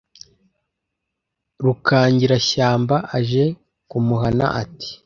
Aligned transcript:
Rukangirashyamba 1.65 2.95
aje 3.17 3.45
kumuhana 3.89 4.45
Ati 4.61 4.89